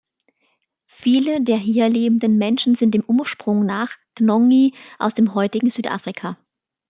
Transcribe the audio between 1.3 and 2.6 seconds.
der hier lebenden